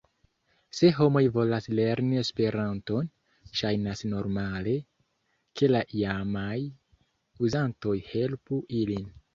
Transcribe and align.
Se 0.77 0.89
homoj 0.99 1.21
volas 1.35 1.67
lerni 1.79 2.21
Esperanton, 2.21 3.11
ŝajnas 3.61 4.03
normale, 4.15 4.75
ke 5.61 5.73
la 5.75 5.85
jamaj 6.05 6.59
uzantoj 7.49 7.97
helpu 8.13 8.65
ilin. 8.85 9.09